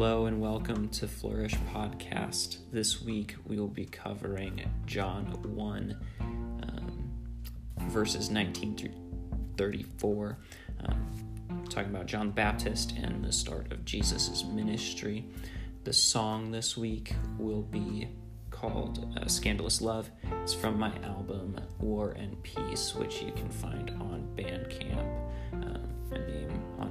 [0.00, 2.58] Hello and welcome to Flourish Podcast.
[2.70, 7.10] This week we will be covering John 1, um,
[7.88, 8.92] verses 19 through
[9.56, 10.38] 34,
[10.84, 15.24] um, talking about John the Baptist and the start of Jesus' ministry.
[15.82, 18.06] The song this week will be
[18.52, 20.12] called uh, Scandalous Love.
[20.44, 25.27] It's from my album War and Peace, which you can find on Bandcamp.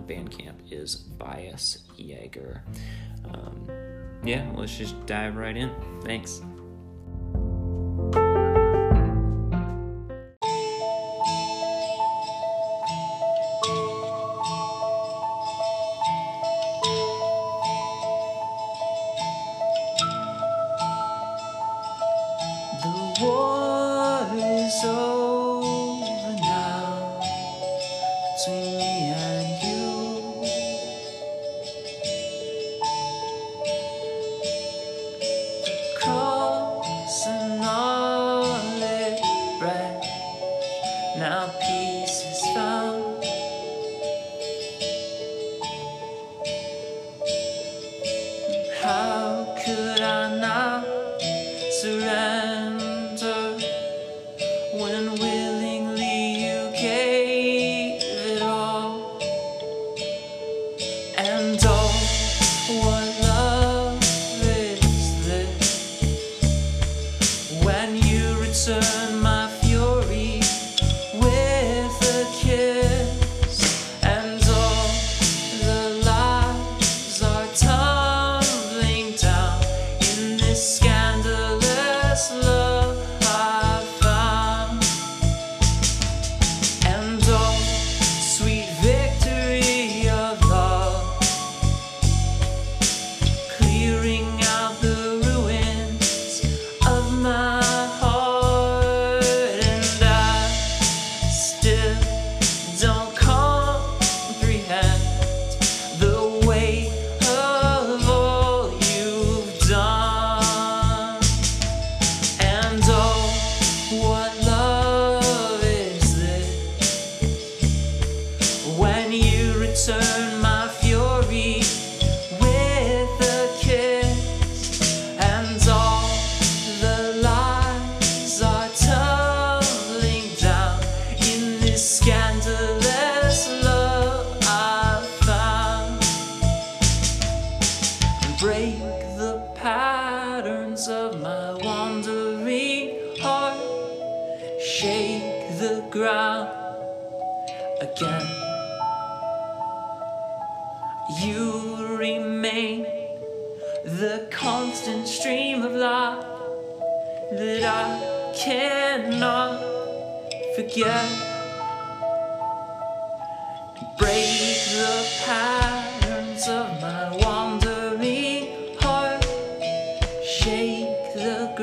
[0.07, 2.63] Bandcamp is Bias Jaeger.
[3.34, 3.67] Um,
[4.23, 5.71] yeah, let's just dive right in.
[6.03, 6.41] Thanks.
[23.20, 27.20] war is over now
[28.35, 29.37] between me and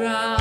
[0.04, 0.33] ground.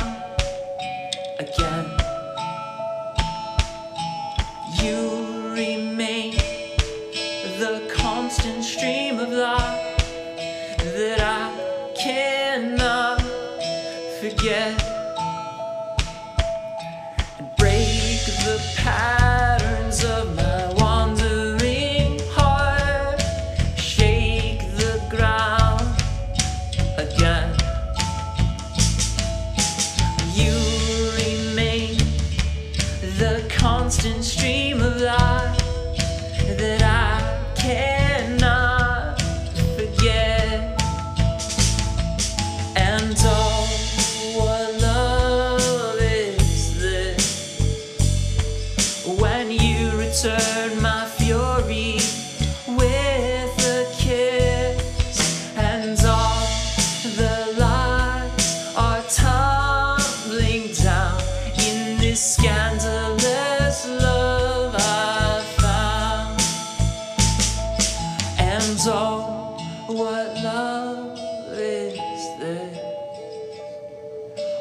[68.74, 69.56] questions on
[69.86, 71.18] what love
[71.52, 71.98] is
[72.38, 72.78] this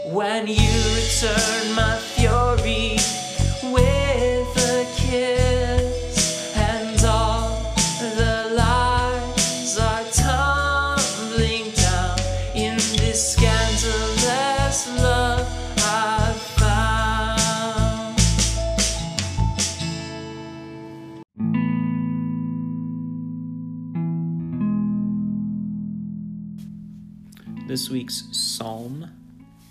[0.05, 0.55] when you
[0.95, 1.62] return
[27.73, 29.09] This week's psalm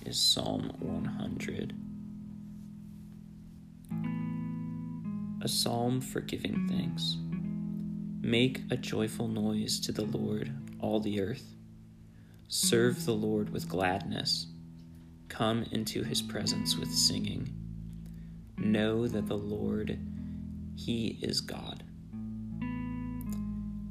[0.04, 1.72] is Psalm 100.
[5.40, 7.16] A psalm for giving thanks.
[8.20, 11.54] Make a joyful noise to the Lord, all the earth.
[12.48, 14.48] Serve the Lord with gladness.
[15.28, 17.54] Come into his presence with singing.
[18.58, 19.96] Know that the Lord,
[20.74, 21.84] he is God.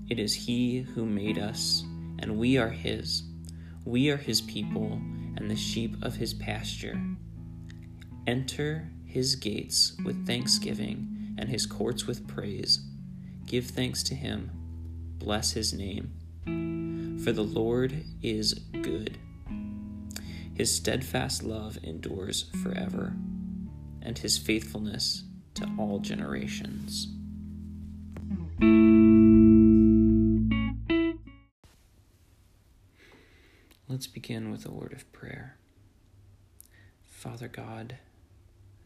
[0.09, 1.85] It is he who made us,
[2.19, 3.23] and we are his.
[3.85, 5.01] We are his people
[5.37, 7.01] and the sheep of his pasture.
[8.27, 12.85] Enter his gates with thanksgiving and his courts with praise.
[13.45, 14.51] Give thanks to him,
[15.17, 17.19] bless his name.
[17.23, 19.17] For the Lord is good.
[20.53, 23.15] His steadfast love endures forever,
[24.01, 25.23] and his faithfulness
[25.55, 27.07] to all generations.
[33.91, 35.57] Let's begin with a word of prayer.
[37.09, 37.97] Father God,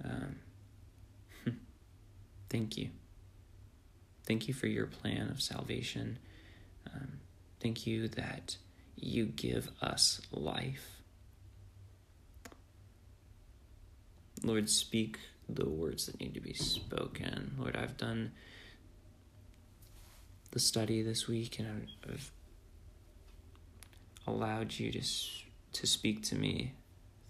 [0.03, 0.37] um,
[2.49, 2.89] Thank you.
[4.25, 6.17] Thank you for your plan of salvation.
[6.91, 7.19] Um,
[7.59, 8.57] thank you that
[8.95, 11.01] you give us life.
[14.43, 17.57] Lord, speak the words that need to be spoken.
[17.59, 18.31] Lord, I've done
[20.49, 22.31] the study this week and I've
[24.27, 25.01] allowed you to,
[25.73, 26.73] to speak to me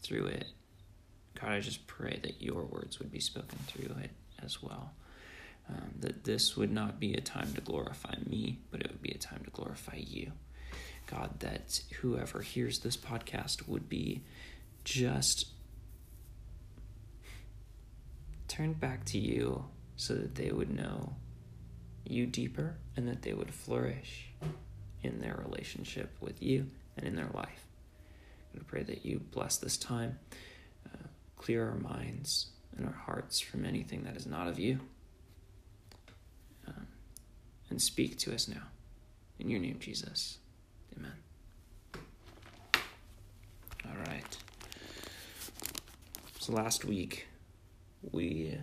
[0.01, 0.47] through it.
[1.39, 4.11] God, I just pray that your words would be spoken through it
[4.43, 4.93] as well
[5.69, 9.11] um, that this would not be a time to glorify me, but it would be
[9.11, 10.31] a time to glorify you.
[11.07, 14.23] God, that whoever hears this podcast would be
[14.83, 15.47] just
[18.47, 19.65] turned back to you
[19.95, 21.15] so that they would know
[22.07, 24.29] you deeper and that they would flourish
[25.01, 27.67] in their relationship with you and in their life.
[28.55, 30.17] I pray that you bless this time,
[30.87, 31.07] uh,
[31.37, 32.47] clear our minds
[32.77, 34.79] and our hearts from anything that is not of you
[37.69, 38.61] and speak to us now.
[39.39, 40.37] In your name, Jesus.
[40.97, 41.11] Amen.
[43.85, 44.37] All right.
[46.39, 47.27] So last week,
[48.11, 48.57] we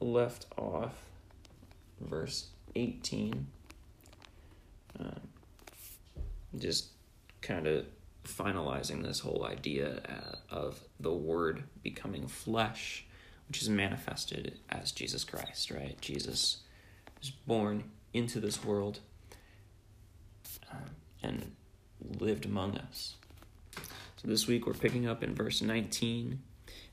[0.00, 0.94] left off
[2.00, 3.46] verse 18.
[4.98, 5.20] Um,
[6.58, 6.88] just
[7.42, 7.86] kind of
[8.24, 13.06] finalizing this whole idea uh, of the Word becoming flesh,
[13.48, 16.00] which is manifested as Jesus Christ, right?
[16.00, 16.58] Jesus
[17.18, 19.00] was born into this world
[20.72, 20.76] uh,
[21.22, 21.52] and
[22.18, 23.14] lived among us.
[24.16, 26.40] So this week we're picking up in verse 19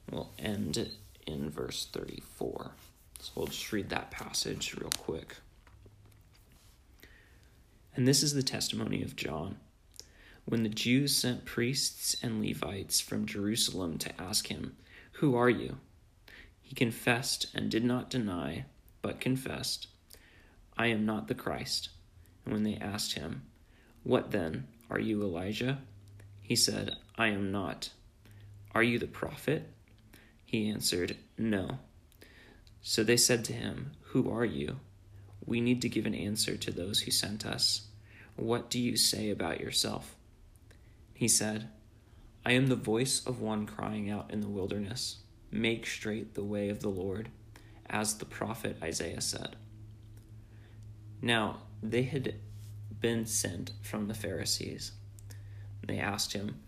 [0.08, 0.90] and we'll end
[1.26, 2.72] in verse 34.
[3.20, 5.36] So we'll just read that passage real quick.
[7.98, 9.58] And this is the testimony of John.
[10.46, 14.78] When the Jews sent priests and Levites from Jerusalem to ask him,
[15.14, 15.78] Who are you?
[16.62, 18.66] He confessed and did not deny,
[19.02, 19.88] but confessed,
[20.78, 21.90] I am not the Christ.
[22.46, 23.42] And when they asked him,
[24.04, 24.68] What then?
[24.92, 25.80] Are you Elijah?
[26.40, 27.90] He said, I am not.
[28.76, 29.72] Are you the prophet?
[30.46, 31.80] He answered, No.
[32.84, 34.82] So they said to him, Who are you?
[35.48, 37.87] We need to give an answer to those who sent us.
[38.38, 40.16] What do you say about yourself?
[41.14, 41.70] He said,
[42.46, 45.18] I am the voice of one crying out in the wilderness,
[45.52, 47.30] Make straight the way of the Lord,
[47.90, 49.56] as the prophet Isaiah said.
[51.22, 52.36] Now, they had
[53.02, 54.92] been sent from the Pharisees.
[55.86, 56.60] They asked him,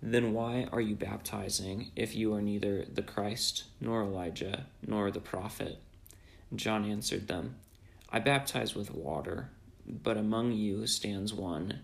[0.00, 5.20] Then why are you baptizing if you are neither the Christ, nor Elijah, nor the
[5.20, 5.80] prophet?
[6.54, 7.56] John answered them,
[8.10, 9.50] I baptize with water,
[9.86, 11.80] but among you stands one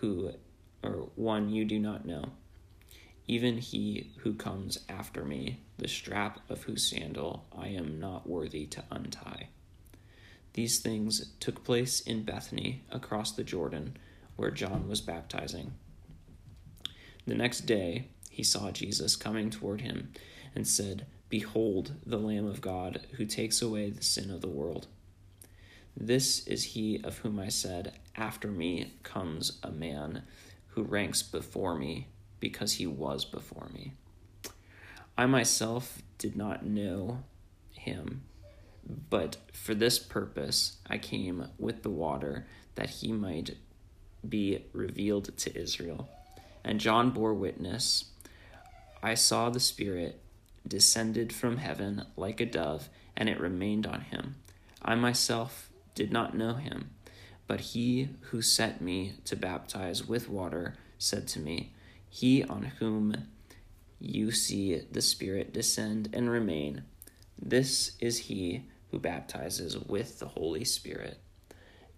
[0.00, 0.32] who,
[0.82, 2.32] or one you do not know,
[3.26, 8.66] even he who comes after me, the strap of whose sandal I am not worthy
[8.66, 9.48] to untie.
[10.52, 13.96] These things took place in Bethany across the Jordan,
[14.36, 15.72] where John was baptizing.
[17.26, 20.12] The next day he saw Jesus coming toward him
[20.54, 24.86] and said, Behold, the Lamb of God who takes away the sin of the world.
[25.96, 30.22] This is he of whom I said, After me comes a man
[30.68, 32.08] who ranks before me
[32.40, 33.92] because he was before me.
[35.16, 37.22] I myself did not know
[37.70, 38.22] him
[39.10, 43.56] but for this purpose I came with the water, that he might
[44.28, 46.08] be revealed to Israel.
[46.62, 48.06] And John bore witness
[49.02, 50.20] I saw the Spirit
[50.66, 54.36] descended from heaven like a dove, and it remained on him.
[54.82, 56.90] I myself did not know him,
[57.46, 61.72] but he who sent me to baptize with water said to me,
[62.08, 63.28] He on whom
[64.00, 66.84] you see the Spirit descend and remain,
[67.40, 71.18] this is he who baptizes with the Holy Spirit.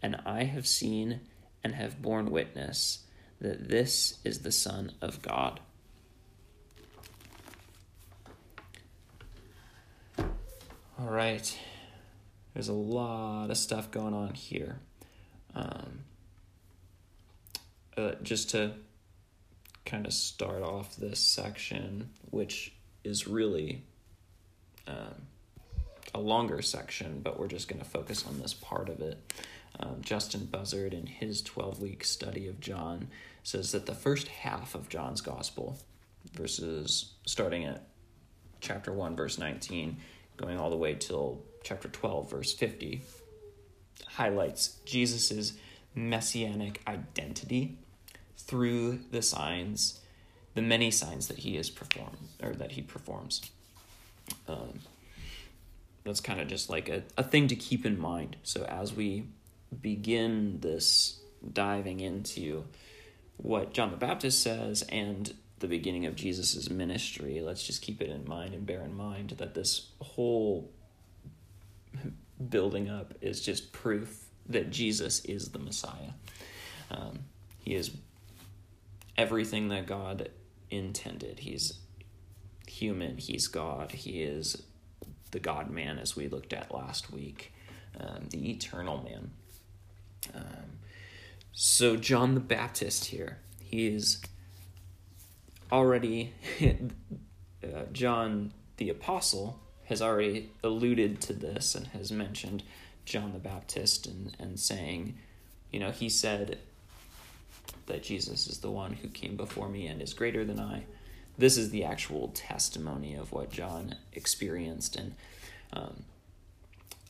[0.03, 1.21] And I have seen
[1.62, 3.00] and have borne witness
[3.41, 5.61] that this is the Son of God.
[10.99, 11.59] All right.
[12.57, 14.79] There's a lot of stuff going on here.
[15.55, 16.05] Um,
[17.99, 18.73] uh, just to
[19.85, 22.73] kind of start off this section, which
[23.05, 23.83] is really
[24.87, 25.27] um,
[26.15, 29.19] a longer section, but we're just going to focus on this part of it.
[29.79, 33.09] Um, Justin Buzzard, in his 12 week study of John,
[33.43, 35.79] says that the first half of John's gospel,
[36.33, 37.87] verses starting at
[38.63, 39.99] chapter 1, verse 19,
[40.39, 43.02] going all the way till chapter 12, verse 50,
[44.11, 45.54] highlights Jesus'
[45.96, 47.76] messianic identity
[48.38, 50.00] through the signs,
[50.54, 53.50] the many signs that he is performed or that he performs.
[54.46, 54.78] Um,
[56.04, 58.37] that's kind of just like a, a thing to keep in mind.
[58.44, 59.25] So as we
[59.82, 61.18] begin this
[61.52, 62.64] diving into
[63.38, 68.08] what John the Baptist says and the beginning of Jesus' ministry, let's just keep it
[68.08, 70.70] in mind and bear in mind that this whole
[72.49, 76.12] building up is just proof that Jesus is the Messiah.
[76.91, 77.21] Um,
[77.59, 77.91] he is
[79.17, 80.31] everything that God
[80.71, 81.41] intended.
[81.41, 81.79] He's
[82.67, 84.62] human, he's God, he is
[85.31, 87.53] the God man, as we looked at last week,
[87.99, 89.31] um, the eternal man.
[90.35, 90.79] Um,
[91.53, 94.21] so, John the Baptist here, he is
[95.73, 102.62] already, uh, John the Apostle has already alluded to this and has mentioned
[103.05, 105.16] John the Baptist and, and saying,
[105.71, 106.59] you know, he said
[107.87, 110.85] that Jesus is the one who came before me and is greater than I.
[111.38, 115.14] This is the actual testimony of what John experienced and
[115.73, 116.05] um,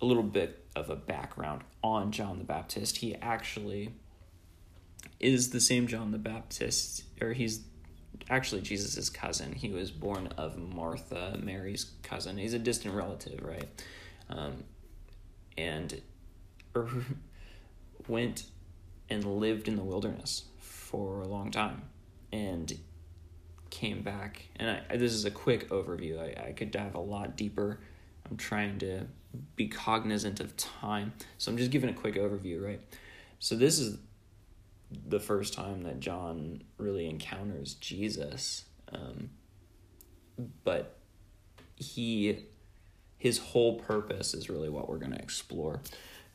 [0.02, 2.98] a little bit of a background on John the Baptist.
[2.98, 3.92] He actually
[5.20, 7.60] is the same John the Baptist, or he's
[8.30, 9.52] actually Jesus' cousin.
[9.52, 12.38] He was born of Martha, Mary's cousin.
[12.38, 13.68] He's a distant relative, right?
[14.28, 14.64] Um,
[15.56, 16.00] and
[16.74, 16.88] er,
[18.08, 18.44] went
[19.08, 21.82] and lived in the wilderness for a long time
[22.32, 22.78] and
[23.70, 24.46] came back.
[24.56, 26.18] And I, this is a quick overview.
[26.20, 27.80] I, I could dive a lot deeper.
[28.28, 29.06] I'm trying to
[29.54, 31.12] be cognizant of time.
[31.38, 32.80] So I'm just giving a quick overview, right?
[33.38, 33.98] So this is
[34.90, 38.64] the first time that John really encounters Jesus.
[38.92, 39.30] Um,
[40.64, 40.98] but
[41.76, 42.44] he,
[43.18, 45.80] his whole purpose is really what we're going to explore.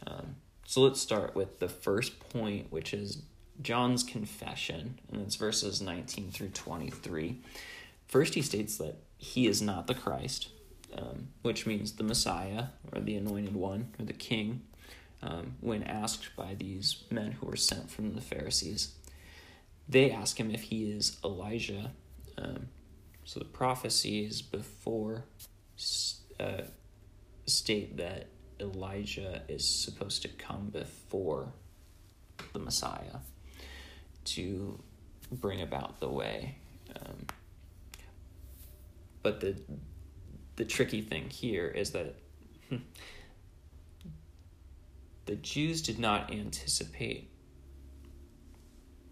[0.06, 3.24] Um, so let's start with the first point, which is
[3.62, 7.42] John's confession, and it's verses 19 through 23.
[8.08, 10.50] First, he states that he is not the Christ,
[10.98, 14.62] um, which means the Messiah, or the anointed one, or the king,
[15.24, 18.94] um, when asked by these men who were sent from the Pharisees.
[19.88, 21.92] They ask him if he is Elijah.
[22.38, 22.70] Um,
[23.24, 25.26] so the prophecies before
[26.40, 26.64] uh,
[27.46, 28.28] state that
[28.60, 31.54] Elijah is supposed to come before
[32.54, 33.20] the Messiah
[34.24, 34.80] to
[35.32, 36.56] bring about the way.
[36.96, 37.26] Um,
[39.24, 39.56] but the
[40.56, 42.16] the tricky thing here is that
[45.26, 47.30] the Jews did not anticipate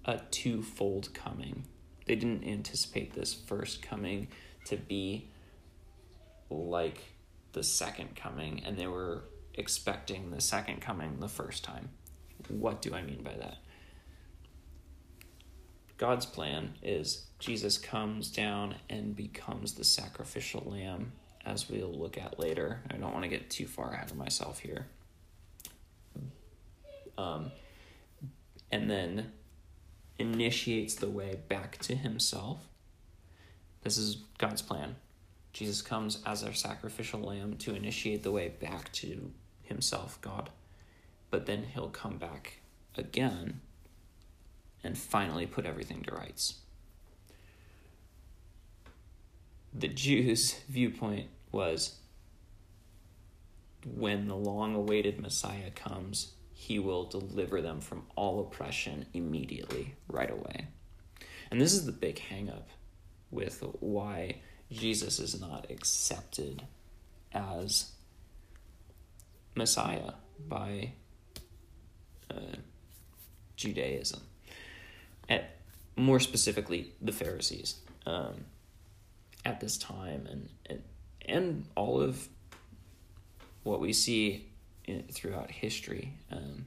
[0.05, 1.65] a twofold coming.
[2.05, 4.27] They didn't anticipate this first coming
[4.65, 5.29] to be
[6.49, 6.99] like
[7.53, 11.89] the second coming, and they were expecting the second coming the first time.
[12.47, 13.57] What do I mean by that?
[15.97, 21.11] God's plan is Jesus comes down and becomes the sacrificial lamb,
[21.45, 22.81] as we'll look at later.
[22.89, 24.87] I don't want to get too far ahead of myself here.
[27.19, 27.51] Um,
[28.71, 29.31] and then
[30.17, 32.59] initiates the way back to himself.
[33.81, 34.95] This is God's plan.
[35.51, 39.31] Jesus comes as our sacrificial lamb to initiate the way back to
[39.63, 40.49] himself, God.
[41.29, 42.61] But then he'll come back
[42.95, 43.61] again
[44.83, 46.59] and finally put everything to rights.
[49.73, 51.95] The Jews' viewpoint was
[53.85, 60.29] when the long awaited Messiah comes, he will deliver them from all oppression immediately, right
[60.29, 60.67] away.
[61.49, 62.65] And this is the big hangup
[63.31, 66.63] with why Jesus is not accepted
[67.31, 67.93] as
[69.55, 70.11] Messiah
[70.49, 70.91] by
[72.29, 72.57] uh,
[73.55, 74.19] Judaism
[75.29, 75.55] at
[75.95, 77.75] more specifically the Pharisees
[78.05, 78.43] um,
[79.45, 80.83] at this time, and, and
[81.25, 82.27] and all of
[83.63, 84.49] what we see
[85.11, 86.65] throughout history, um,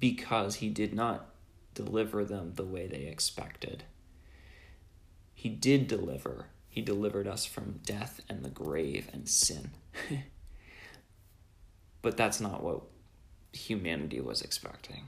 [0.00, 1.26] because he did not
[1.74, 3.84] deliver them the way they expected.
[5.34, 6.46] He did deliver.
[6.68, 9.70] He delivered us from death and the grave and sin.
[12.02, 12.82] but that's not what
[13.52, 15.06] humanity was expecting.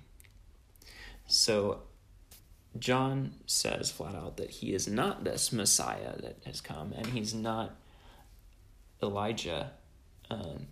[1.27, 1.83] So
[2.79, 7.35] John says flat out that he is not this Messiah that has come, and he's
[7.35, 7.77] not
[9.03, 9.73] Elijah.
[10.31, 10.67] Um,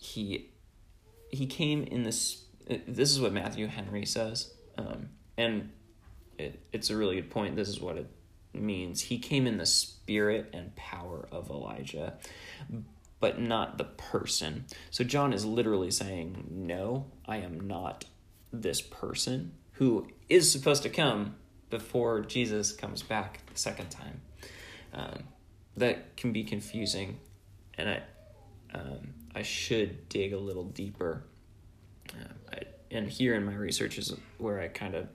[0.00, 0.50] he
[1.28, 2.44] he came in this.
[2.66, 5.70] This is what Matthew Henry says, um, and
[6.38, 7.54] it, it's a really good point.
[7.54, 8.08] This is what it
[8.52, 9.02] means.
[9.02, 12.14] He came in the spirit and power of Elijah,
[13.20, 14.64] but not the person.
[14.90, 18.06] So John is literally saying, "No, I am not
[18.52, 21.36] this person who is supposed to come
[21.68, 24.22] before Jesus comes back the second time."
[24.94, 25.24] Um,
[25.76, 27.18] that can be confusing,
[27.74, 28.02] and I
[28.74, 31.24] um, I should dig a little deeper.
[32.10, 32.58] Uh, I,
[32.90, 35.08] and here in my research is where I kind of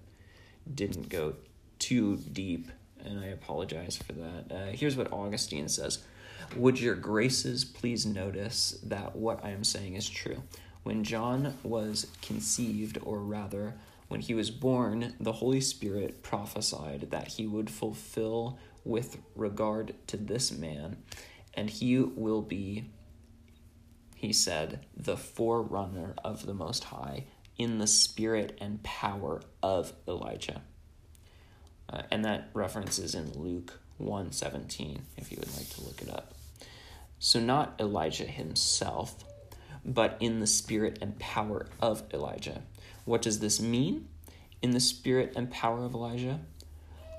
[0.73, 1.33] didn't go
[1.79, 2.69] too deep,
[3.03, 4.45] and I apologize for that.
[4.51, 6.03] Uh, here's what Augustine says
[6.55, 10.41] Would your graces please notice that what I am saying is true?
[10.83, 13.73] When John was conceived, or rather,
[14.07, 20.17] when he was born, the Holy Spirit prophesied that he would fulfill with regard to
[20.17, 20.97] this man,
[21.55, 22.85] and he will be,
[24.15, 27.25] he said, the forerunner of the Most High
[27.57, 30.61] in the spirit and power of Elijah.
[31.89, 36.09] Uh, and that reference is in Luke 1:17 if you would like to look it
[36.09, 36.33] up.
[37.19, 39.23] So not Elijah himself,
[39.85, 42.63] but in the spirit and power of Elijah.
[43.05, 44.07] What does this mean?
[44.61, 46.39] In the spirit and power of Elijah?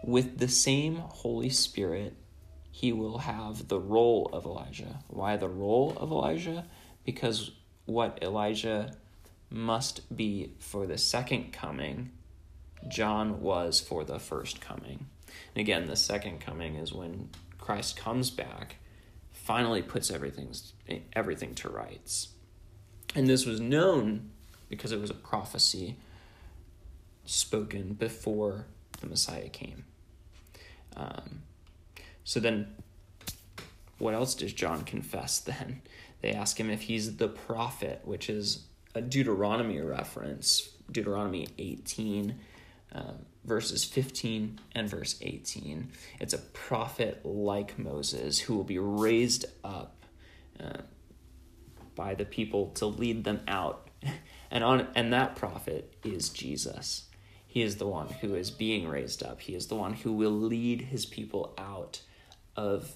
[0.03, 2.15] With the same Holy Spirit,
[2.71, 5.01] he will have the role of Elijah.
[5.09, 6.67] Why the role of Elijah?
[7.07, 7.53] Because
[7.87, 8.95] what Elijah
[9.49, 12.11] must be for the second coming,
[12.89, 15.07] John was for the first coming.
[15.55, 18.77] And again, the second coming is when Christ comes back,
[19.33, 20.55] finally puts everything
[21.15, 22.29] everything to rights.
[23.15, 24.31] And this was known
[24.69, 25.97] because it was a prophecy
[27.25, 28.67] spoken before
[29.01, 29.85] the Messiah came.
[30.97, 31.43] Um,
[32.25, 32.75] so then,
[33.99, 35.83] what else does John confess then?
[36.23, 42.35] They ask him if he's the prophet, which is a Deuteronomy reference, Deuteronomy 18,
[42.95, 43.13] uh,
[43.45, 45.89] verses 15 and verse 18.
[46.21, 50.05] It's a prophet like Moses who will be raised up
[50.59, 50.79] uh,
[51.95, 53.89] by the people to lead them out.
[54.49, 57.09] And on and that prophet is Jesus.
[57.49, 59.41] He is the one who is being raised up.
[59.41, 62.01] He is the one who will lead his people out
[62.55, 62.95] of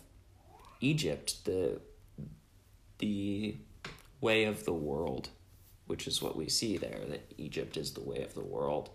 [0.81, 1.81] Egypt, the
[3.01, 3.57] the
[4.21, 5.31] way of the world,
[5.87, 8.91] which is what we see there, that Egypt is the way of the world.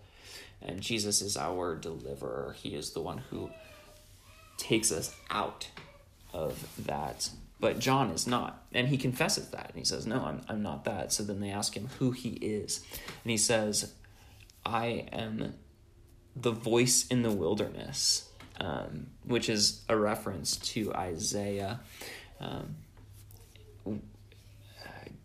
[0.62, 2.56] And Jesus is our deliverer.
[2.58, 3.50] He is the one who
[4.56, 5.68] takes us out
[6.32, 7.30] of that.
[7.60, 8.64] But John is not.
[8.72, 9.68] And he confesses that.
[9.68, 11.12] And he says, No, I'm, I'm not that.
[11.12, 12.84] So then they ask him who he is.
[13.24, 13.92] And he says,
[14.64, 15.54] I am
[16.34, 18.28] the voice in the wilderness,
[18.60, 21.80] um, which is a reference to Isaiah.
[22.40, 22.76] Um,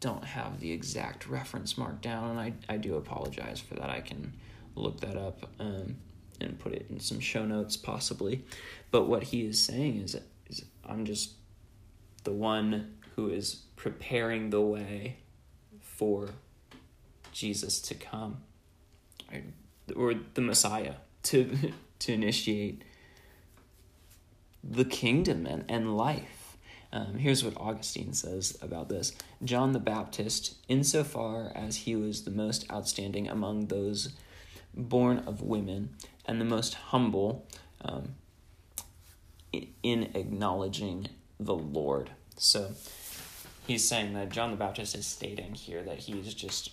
[0.01, 3.89] don't have the exact reference marked down, and I, I do apologize for that.
[3.89, 4.33] I can
[4.75, 5.95] look that up um,
[6.41, 8.43] and put it in some show notes, possibly.
[8.89, 10.17] But what he is saying is,
[10.49, 11.31] is I'm just
[12.23, 15.17] the one who is preparing the way
[15.79, 16.29] for
[17.31, 18.41] Jesus to come
[19.95, 22.83] or the Messiah to to initiate
[24.63, 26.40] the kingdom and, and life.
[26.93, 32.31] Um, here's what Augustine says about this John the Baptist, insofar as he was the
[32.31, 34.13] most outstanding among those
[34.73, 37.47] born of women and the most humble
[37.83, 38.15] um,
[39.83, 41.07] in acknowledging
[41.39, 42.11] the Lord.
[42.37, 42.71] So
[43.67, 46.71] he's saying that John the Baptist is stating here that he's just,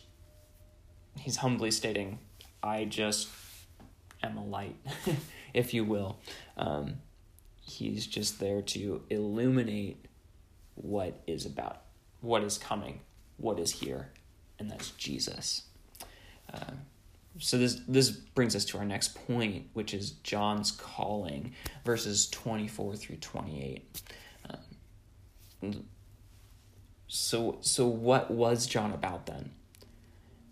[1.17, 2.19] he's humbly stating
[2.63, 3.29] I just
[4.23, 4.77] am a light,
[5.55, 6.19] if you will.
[6.57, 6.97] Um,
[7.61, 10.08] he's just there to illuminate
[10.83, 11.83] what is about,
[12.21, 13.01] what is coming,
[13.37, 14.11] what is here,
[14.59, 15.63] and that's Jesus.
[16.53, 16.73] Uh,
[17.39, 21.53] so this this brings us to our next point, which is John's calling,
[21.85, 24.03] verses twenty four through twenty eight.
[25.63, 25.85] Um,
[27.07, 29.51] so so what was John about then?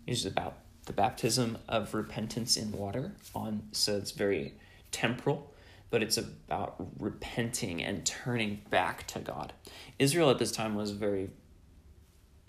[0.05, 4.53] He's about the baptism of repentance in water on so it's very
[4.91, 5.53] temporal
[5.89, 9.53] but it's about repenting and turning back to god
[9.99, 11.29] israel at this time was very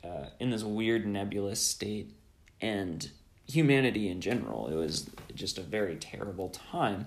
[0.05, 2.15] uh, in this weird nebulous state
[2.61, 3.11] and
[3.47, 7.07] humanity in general it was just a very terrible time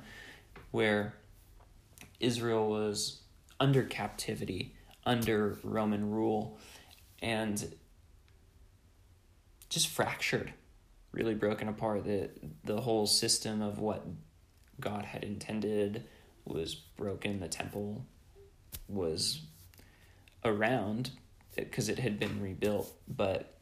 [0.71, 1.15] where
[2.19, 3.21] israel was
[3.59, 4.73] under captivity
[5.05, 6.57] under roman rule
[7.21, 7.73] and
[9.71, 10.53] just fractured,
[11.11, 12.03] really broken apart.
[12.03, 12.29] The
[12.63, 14.05] the whole system of what
[14.79, 16.05] God had intended
[16.45, 17.39] was broken.
[17.39, 18.05] The temple
[18.87, 19.41] was
[20.43, 21.11] around
[21.55, 23.57] because it had been rebuilt, but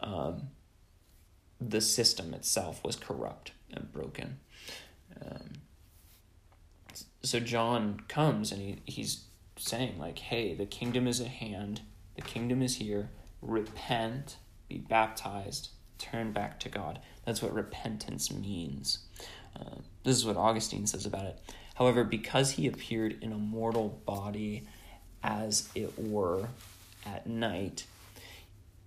[0.00, 0.48] um,
[1.60, 4.38] the system itself was corrupt and broken.
[5.20, 5.52] Um,
[7.22, 9.24] so John comes and he, he's
[9.56, 11.82] saying like, "Hey, the kingdom is at hand.
[12.14, 13.10] The kingdom is here.
[13.42, 14.36] Repent,
[14.68, 17.00] be baptized, turn back to God.
[17.24, 19.00] That's what repentance means.
[20.06, 21.40] This is what Augustine says about it.
[21.74, 24.62] However, because he appeared in a mortal body,
[25.20, 26.46] as it were,
[27.04, 27.86] at night,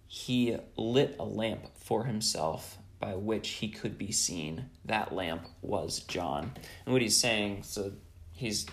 [0.07, 4.69] he lit a lamp for himself by which he could be seen.
[4.85, 6.53] That lamp was John.
[6.85, 7.91] And what he's saying, so
[8.31, 8.65] he's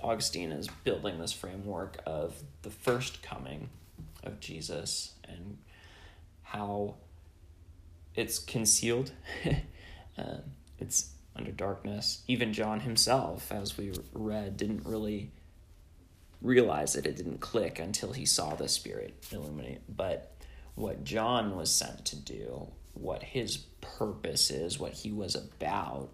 [0.00, 3.68] Augustine is building this framework of the first coming
[4.22, 5.58] of Jesus and
[6.42, 6.94] how
[8.14, 9.12] it's concealed.
[10.18, 10.38] uh,
[10.78, 12.22] it's under darkness.
[12.26, 15.30] Even John himself, as we read, didn't really
[16.40, 17.06] realize it.
[17.06, 19.82] It didn't click until he saw the Spirit illuminate.
[19.88, 20.32] But
[20.74, 26.10] what John was sent to do, what his purpose is, what he was about,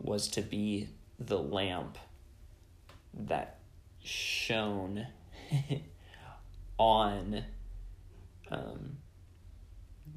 [0.00, 1.98] was to be the lamp
[3.14, 3.58] that
[4.02, 5.06] shone
[6.78, 7.44] on
[8.50, 8.96] um,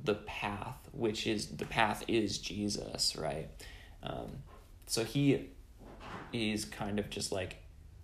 [0.04, 3.50] the path, which is the path is Jesus, right?
[4.06, 4.32] Um,
[4.88, 5.50] so he
[6.32, 7.58] is kind of just like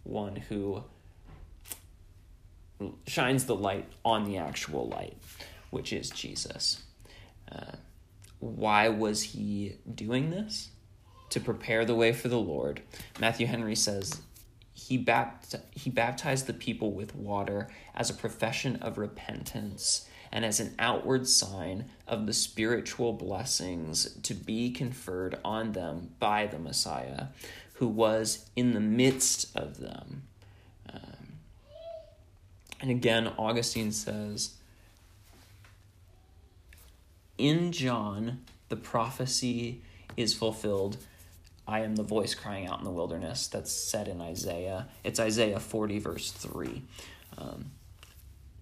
[0.03, 0.83] one who
[3.07, 5.17] shines the light on the actual light,
[5.69, 6.83] which is Jesus.
[7.51, 7.73] Uh,
[8.39, 10.69] why was he doing this?
[11.29, 12.81] To prepare the way for the Lord.
[13.19, 14.21] Matthew Henry says
[14.73, 20.59] he, bapt- he baptized the people with water as a profession of repentance and as
[20.59, 27.27] an outward sign of the spiritual blessings to be conferred on them by the Messiah,
[27.73, 30.23] who was in the midst of them.
[30.93, 31.33] Um,
[32.79, 34.55] and again, Augustine says,
[37.37, 39.81] in John, the prophecy
[40.15, 40.97] is fulfilled.
[41.67, 43.47] I am the voice crying out in the wilderness.
[43.47, 44.87] That's said in Isaiah.
[45.03, 46.83] It's Isaiah 40, verse 3.
[47.37, 47.71] Um,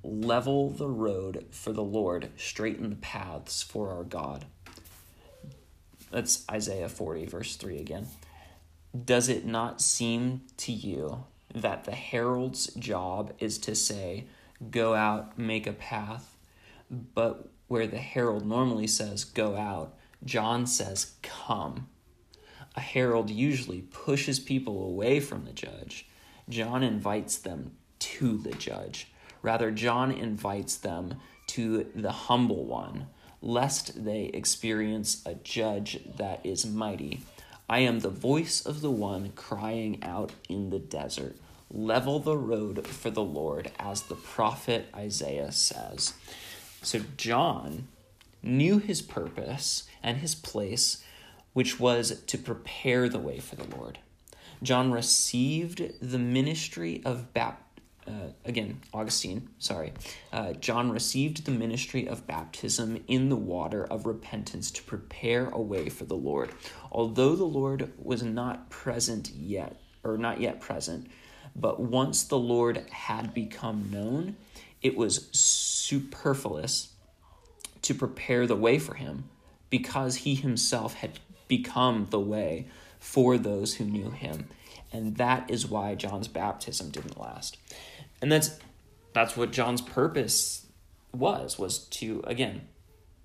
[0.03, 4.45] Level the road for the Lord, straighten the paths for our God.
[6.12, 8.07] That's Isaiah 40, verse 3 again.
[9.05, 14.25] Does it not seem to you that the herald's job is to say,
[14.71, 16.35] Go out, make a path?
[16.89, 21.88] But where the herald normally says, Go out, John says, Come.
[22.75, 26.07] A herald usually pushes people away from the judge.
[26.47, 29.12] John invites them to the judge.
[29.41, 31.15] Rather, John invites them
[31.47, 33.08] to the humble one,
[33.41, 37.21] lest they experience a judge that is mighty.
[37.69, 41.36] I am the voice of the one crying out in the desert.
[41.71, 46.13] Level the road for the Lord, as the prophet Isaiah says.
[46.82, 47.88] So, John
[48.41, 51.04] knew his purpose and his place,
[51.54, 53.99] which was to prepare the way for the Lord.
[54.63, 57.68] John received the ministry of baptism
[58.10, 59.93] uh, again, Augustine, sorry,
[60.34, 65.62] uh, John received the ministry of baptism in the water of repentance to prepare a
[65.62, 66.50] way for the Lord.
[66.91, 71.08] Although the Lord was not present yet, or not yet present,
[71.56, 74.38] but once the Lord had become known,
[74.82, 76.93] it was superfluous
[77.84, 79.30] to prepare the way for him
[79.69, 82.67] because he himself had become the way
[83.00, 84.48] for those who knew him.
[84.91, 87.58] And that is why John's baptism didn't last
[88.21, 88.60] and that's
[89.13, 90.65] that's what John's purpose
[91.12, 92.67] was was to again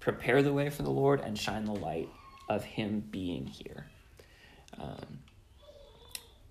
[0.01, 2.09] prepare the way for the Lord and shine the light
[2.49, 3.87] of Him being here,
[4.79, 5.21] um,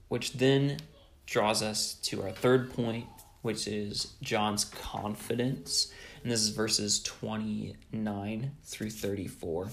[0.08, 0.78] which then
[1.26, 3.06] draws us to our third point,
[3.42, 5.92] which is John's confidence,
[6.24, 9.70] and this is verses twenty nine through thirty four.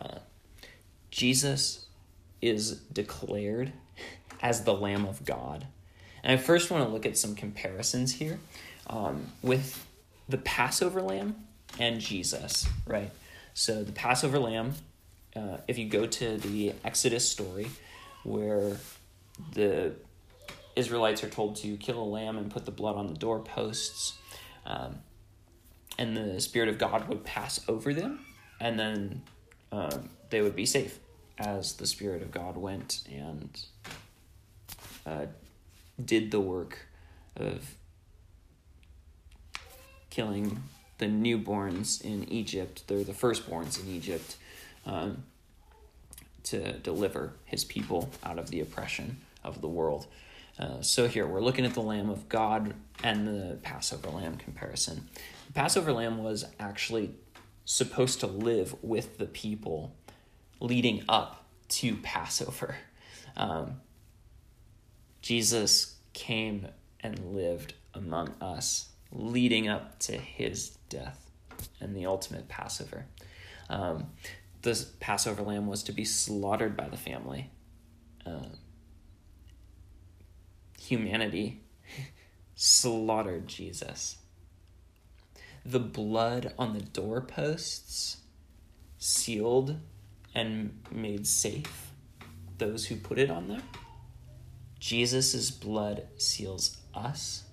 [0.00, 0.18] Uh,
[1.10, 1.86] Jesus
[2.40, 3.72] is declared
[4.40, 5.66] as the Lamb of God
[6.22, 8.38] and I first want to look at some comparisons here
[8.88, 9.86] um, with
[10.28, 11.36] the Passover lamb
[11.78, 13.10] and Jesus, right?
[13.54, 14.74] So the Passover lamb
[15.38, 17.68] uh, if you go to the Exodus story,
[18.24, 18.76] where
[19.52, 19.92] the
[20.74, 24.18] Israelites are told to kill a lamb and put the blood on the doorposts,
[24.66, 24.96] um,
[25.98, 28.24] and the Spirit of God would pass over them,
[28.60, 29.22] and then
[29.72, 30.98] um, they would be safe
[31.38, 33.62] as the Spirit of God went and
[35.06, 35.26] uh,
[36.02, 36.78] did the work
[37.36, 37.74] of
[40.10, 40.62] killing
[40.98, 44.36] the newborns in Egypt, they're the firstborns in Egypt,
[44.84, 45.22] um,
[46.42, 50.06] to deliver his people out of the oppression of the world.
[50.58, 55.06] Uh, so here we're looking at the Lamb of God and the Passover lamb comparison.
[55.46, 57.14] The Passover lamb was actually
[57.64, 59.94] supposed to live with the people
[60.60, 62.76] leading up to Passover.
[63.36, 63.82] Um,
[65.28, 66.68] Jesus came
[67.00, 71.30] and lived among us leading up to his death
[71.82, 73.04] and the ultimate Passover.
[73.68, 74.06] Um,
[75.00, 77.50] Passover lamb was to be slaughtered by the family.
[78.24, 78.46] Uh,
[80.80, 81.60] humanity
[82.54, 84.16] slaughtered Jesus.
[85.62, 88.16] The blood on the doorposts
[88.96, 89.76] sealed
[90.34, 91.90] and made safe
[92.56, 93.62] those who put it on there.
[94.78, 97.44] Jesus' blood seals us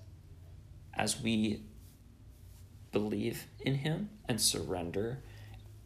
[0.94, 1.62] as we
[2.92, 5.18] believe in him and surrender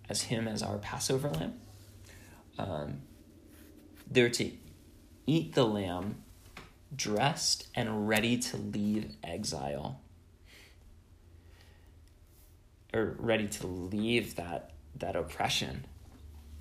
[0.08, 1.54] as him as our Passover lamb.
[2.58, 3.02] Um,
[4.10, 4.50] they're to
[5.26, 6.22] eat the lamb
[6.94, 10.00] dressed and ready to leave exile.
[12.92, 15.86] Or ready to leave that that oppression.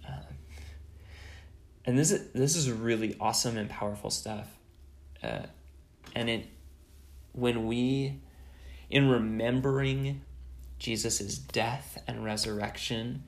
[0.08, 0.24] Um,
[1.86, 4.59] and this is this is really awesome and powerful stuff
[5.24, 5.44] uh,
[6.16, 6.48] and it
[7.34, 8.20] when we
[8.90, 10.22] in remembering
[10.80, 13.24] Jesus' death and resurrection,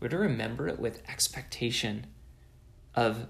[0.00, 2.06] we're to remember it with expectation
[2.94, 3.26] of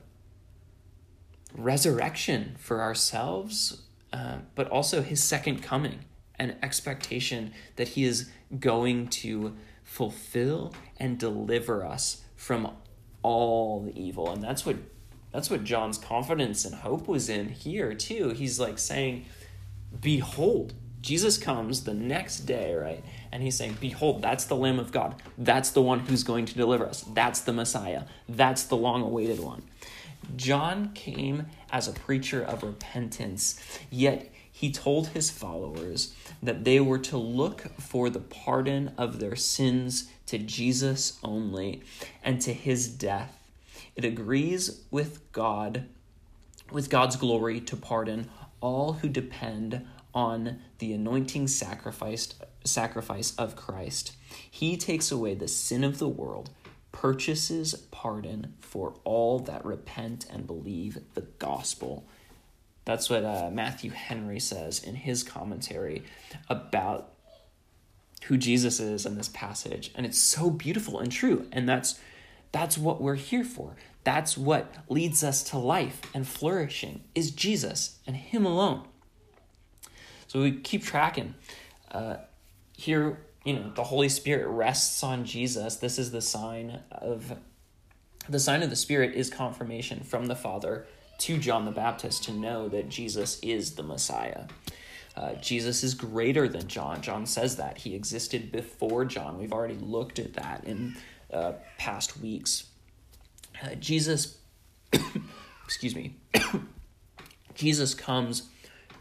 [1.57, 6.01] resurrection for ourselves, uh, but also his second coming,
[6.39, 12.71] an expectation that he is going to fulfill and deliver us from
[13.23, 14.31] all the evil.
[14.31, 14.77] And that's what
[15.35, 18.29] that's what John's confidence and hope was in here too.
[18.31, 19.25] He's like saying,
[20.01, 23.05] Behold, Jesus comes the next day, right?
[23.33, 25.21] And he's saying, Behold, that's the Lamb of God.
[25.37, 27.03] That's the one who's going to deliver us.
[27.03, 28.05] That's the Messiah.
[28.29, 29.63] That's the long awaited one.
[30.37, 37.01] John came as a preacher of repentance, yet he told his followers that they were
[37.01, 41.83] to look for the pardon of their sins to Jesus only
[42.23, 43.44] and to his death.
[43.97, 45.87] It agrees with God,
[46.71, 48.29] with God's glory to pardon
[48.61, 54.13] all who depend on the anointing sacrifice, sacrifice of Christ.
[54.51, 56.51] He takes away the sin of the world,
[56.93, 62.07] purchases pardon for all that repent and believe the gospel.
[62.85, 66.03] That's what uh, Matthew Henry says in his commentary
[66.49, 67.13] about
[68.25, 69.91] who Jesus is in this passage.
[69.95, 71.47] And it's so beautiful and true.
[71.53, 71.99] And that's
[72.55, 73.75] that's what we're here for.
[74.05, 78.87] That's what leads us to life and flourishing is Jesus and him alone.
[80.29, 81.35] So we keep tracking.
[81.91, 82.19] Uh,
[82.77, 85.77] here, you know, the Holy Spirit rests on Jesus.
[85.77, 87.37] This is the sign of
[88.29, 90.87] the sign of the Spirit is confirmation from the Father
[91.19, 94.45] to John the Baptist to know that Jesus is the Messiah.
[95.17, 97.03] Uh, Jesus is greater than John.
[97.03, 97.79] John says that.
[97.79, 99.39] He existed before John.
[99.39, 100.97] We've already looked at that in
[101.35, 102.69] uh, past weeks.
[103.63, 104.39] Uh, Jesus,
[105.65, 106.17] excuse me,
[107.55, 108.49] Jesus comes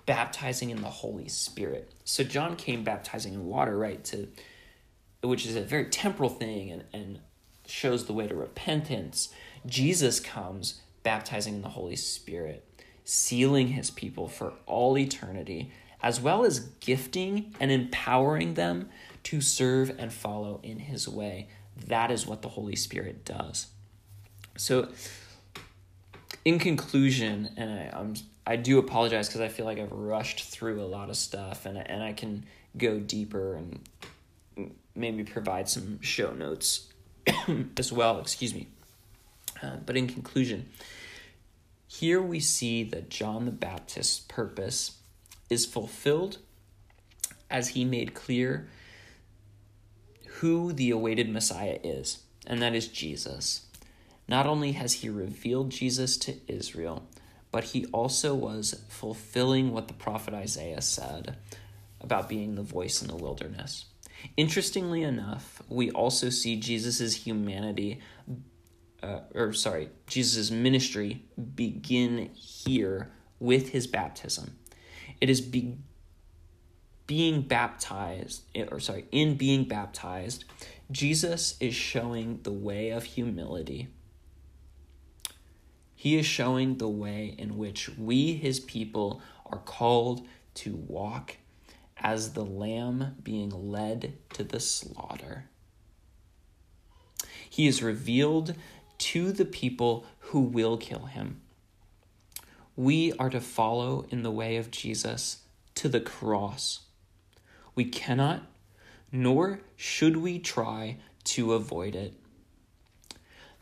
[0.06, 1.94] baptizing in the Holy Spirit.
[2.04, 4.28] So John came baptizing in water, right, to
[5.22, 7.20] which is a very temporal thing and, and
[7.66, 9.30] shows the way to repentance.
[9.66, 12.66] Jesus comes baptizing in the Holy Spirit,
[13.06, 18.90] sealing his people for all eternity, as well as gifting and empowering them
[19.24, 21.48] to serve and follow in his way.
[21.88, 23.68] That is what the Holy Spirit does.
[24.58, 24.90] So,
[26.46, 28.14] in conclusion, and I, I'm
[28.46, 31.78] I do apologize because I feel like I've rushed through a lot of stuff and
[31.78, 32.46] and I can
[32.78, 33.80] go deeper and
[34.96, 36.88] maybe provide some show notes
[37.78, 38.20] as well.
[38.20, 38.68] Excuse me.
[39.62, 40.70] Uh, but in conclusion,
[41.88, 44.98] here we see that John the Baptist's purpose
[45.50, 46.40] is fulfilled
[47.50, 48.68] as he made clear
[50.40, 53.68] who the awaited Messiah is, and that is Jesus.
[54.28, 57.08] Not only has he revealed Jesus to Israel,
[57.52, 61.38] but he also was fulfilling what the prophet Isaiah said
[62.02, 63.86] about being the voice in the wilderness.
[64.38, 68.00] Interestingly enough, we also see Jesus' humanity
[69.04, 71.24] uh, or sorry, Jesus' ministry
[71.56, 74.58] begin here with his baptism.
[75.20, 75.78] It is be,
[77.08, 80.46] being baptized, or sorry, in being baptized,
[80.92, 83.90] Jesus is showing the way of humility.
[85.96, 91.38] He is showing the way in which we, his people, are called to walk
[91.98, 95.46] as the lamb being led to the slaughter.
[97.50, 98.56] He is revealed
[98.98, 101.42] to the people who will kill him.
[102.76, 105.44] We are to follow in the way of Jesus
[105.76, 106.82] to the cross.
[107.76, 108.44] We cannot,
[109.12, 112.14] nor should we try to avoid it.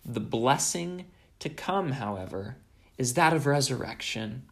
[0.04, 1.06] The blessing
[1.40, 2.58] to come, however,
[2.98, 4.44] is that of resurrection.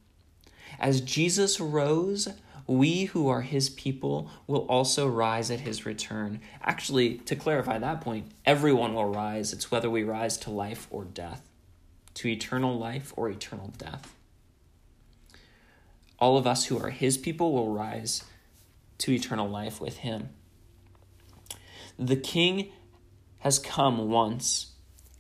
[0.79, 2.29] As Jesus rose,
[2.67, 6.39] we who are his people will also rise at his return.
[6.61, 9.53] Actually, to clarify that point, everyone will rise.
[9.53, 11.49] It's whether we rise to life or death,
[12.13, 14.15] to eternal life or eternal death.
[16.19, 18.23] All of us who are his people will rise
[18.99, 20.29] to eternal life with him.
[21.97, 22.71] The king
[23.39, 24.73] has come once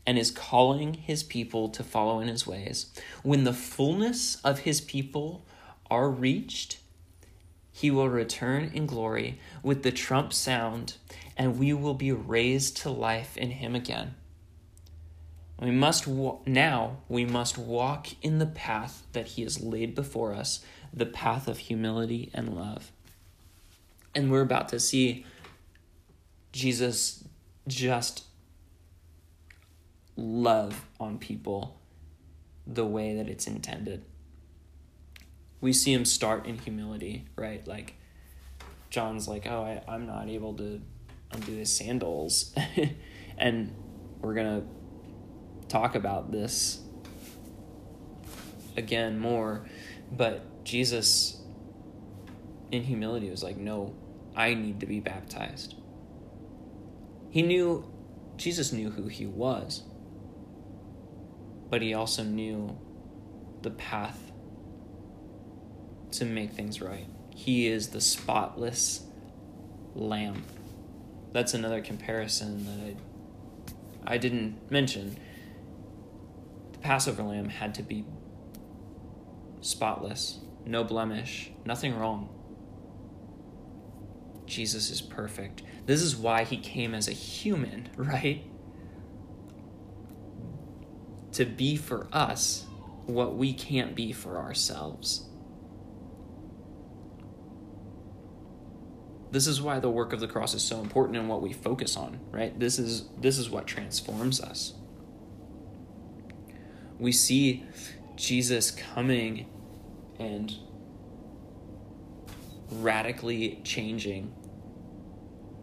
[0.05, 2.87] and is calling his people to follow in his ways.
[3.23, 5.45] When the fullness of his people
[5.89, 6.79] are reached,
[7.71, 10.95] he will return in glory with the trump sound,
[11.37, 14.15] and we will be raised to life in him again.
[15.61, 20.33] We must wa- now we must walk in the path that he has laid before
[20.33, 20.63] us,
[20.93, 22.91] the path of humility and love.
[24.15, 25.25] And we're about to see
[26.51, 27.23] Jesus
[27.67, 28.25] just
[30.15, 31.79] love on people
[32.65, 34.03] the way that it's intended
[35.61, 37.65] we see him start in humility, right?
[37.67, 37.95] Like
[38.89, 40.81] John's like, oh, I, I'm not able to
[41.31, 42.55] undo his sandals.
[43.37, 43.75] and
[44.21, 44.63] we're to
[45.67, 46.79] talk about this
[48.77, 49.65] again more.
[50.11, 51.38] But Jesus,
[52.71, 53.93] in humility, was like, no,
[54.35, 55.75] I need to be baptized.
[57.29, 57.85] He knew,
[58.37, 59.83] Jesus knew who he was,
[61.69, 62.77] but he also knew
[63.61, 64.31] the path
[66.11, 67.07] to make things right.
[67.35, 69.03] He is the spotless
[69.93, 70.43] lamb.
[71.31, 72.95] That's another comparison that I
[74.05, 75.17] I didn't mention.
[76.73, 78.05] The Passover lamb had to be
[79.61, 82.29] spotless, no blemish, nothing wrong.
[84.49, 85.61] Jesus is perfect.
[85.85, 88.43] This is why he came as a human, right?
[91.33, 92.65] To be for us
[93.05, 95.29] what we can't be for ourselves.
[99.31, 101.95] this is why the work of the cross is so important and what we focus
[101.95, 104.73] on right this is this is what transforms us
[106.97, 107.63] we see
[108.15, 109.45] jesus coming
[110.17, 110.55] and
[112.71, 114.33] radically changing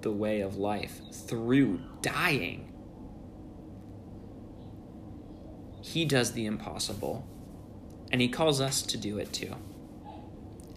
[0.07, 2.73] the way of life through dying
[5.83, 7.27] he does the impossible
[8.13, 9.55] and he calls us to do it too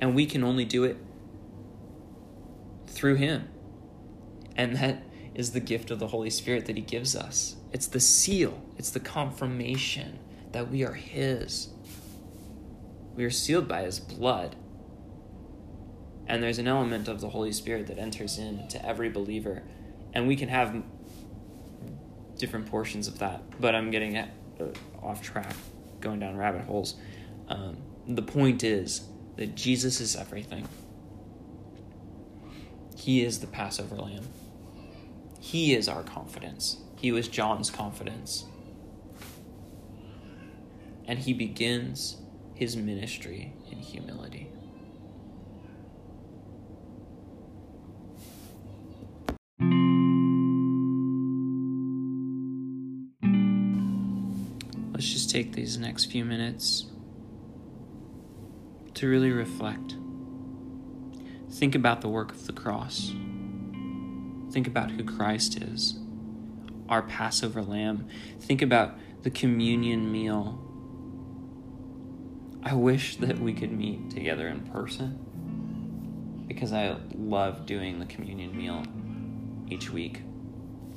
[0.02, 0.98] and we can only do it
[3.00, 3.48] through Him.
[4.56, 7.56] And that is the gift of the Holy Spirit that He gives us.
[7.72, 10.20] It's the seal, it's the confirmation
[10.52, 11.70] that we are His.
[13.16, 14.56] We are sealed by His blood.
[16.30, 19.64] And there's an element of the Holy Spirit that enters into every believer.
[20.14, 20.84] And we can have
[22.38, 24.28] different portions of that, but I'm getting uh,
[25.02, 25.54] off track,
[26.00, 26.96] going down rabbit holes.
[27.48, 29.02] Um, the point is
[29.38, 30.68] that Jesus is everything.
[32.96, 34.28] He is the Passover lamb.
[35.40, 36.78] He is our confidence.
[36.96, 38.46] He was John's confidence.
[41.08, 42.18] And he begins
[42.54, 44.52] his ministry in humility.
[55.30, 56.88] Take these next few minutes
[58.96, 59.96] to really reflect.
[61.52, 63.14] Think about the work of the cross.
[64.52, 66.00] Think about who Christ is,
[66.90, 68.08] our Passover lamb.
[68.40, 70.60] Think about the communion meal.
[72.64, 78.58] I wish that we could meet together in person because I love doing the communion
[78.58, 78.84] meal
[79.70, 80.24] each week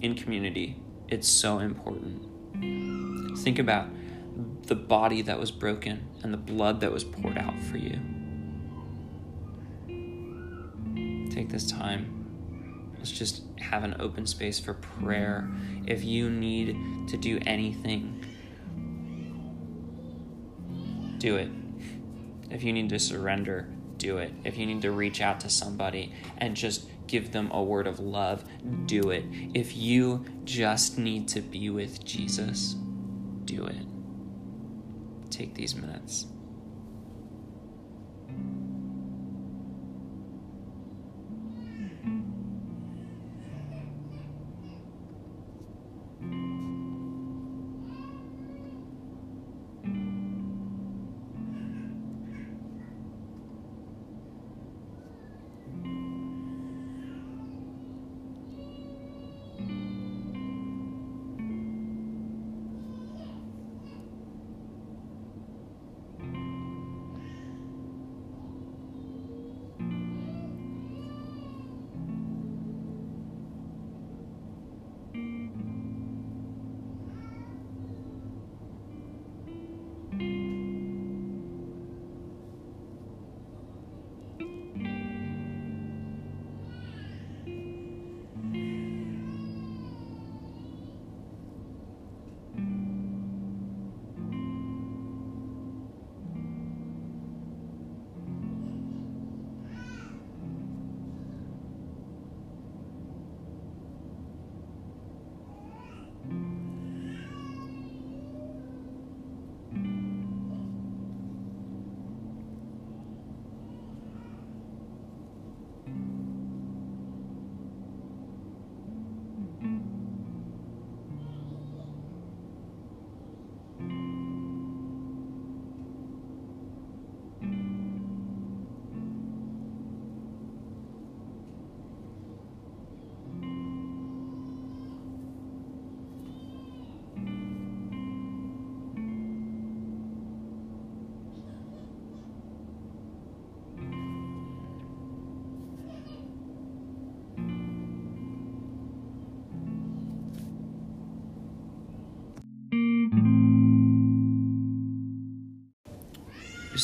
[0.01, 0.81] in community.
[1.09, 3.39] It's so important.
[3.39, 3.89] Think about
[4.63, 7.99] the body that was broken and the blood that was poured out for you.
[11.31, 12.23] take this time
[13.03, 15.51] let's just have an open space for prayer.
[15.89, 18.25] If you need to do anything,
[21.19, 21.51] do it.
[22.49, 24.33] If you need to surrender, do it.
[24.45, 27.99] If you need to reach out to somebody and just give them a word of
[27.99, 28.45] love,
[28.87, 29.25] do it.
[29.53, 32.77] If you just need to be with Jesus,
[33.47, 33.92] do it.
[35.33, 36.27] Take these minutes.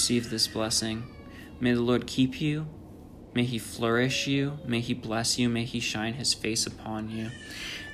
[0.08, 1.02] Receive this blessing.
[1.60, 2.66] May the Lord keep you.
[3.34, 4.58] May he flourish you.
[4.64, 5.50] May he bless you.
[5.50, 7.30] May he shine his face upon you.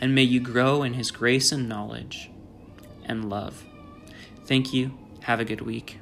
[0.01, 2.31] And may you grow in his grace and knowledge
[3.05, 3.65] and love.
[4.47, 4.97] Thank you.
[5.23, 5.99] Have a good week.